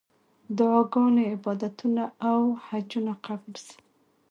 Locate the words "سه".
3.65-3.75